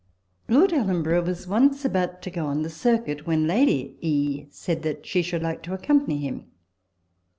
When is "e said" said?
4.01-4.81